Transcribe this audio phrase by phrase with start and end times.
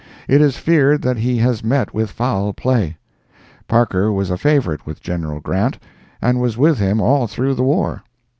[0.27, 2.97] It is feared that he has met with foul play.
[3.67, 5.37] Parker was a favorite with Gen.
[5.41, 5.77] Grant,
[6.23, 8.01] and was with him all through the war.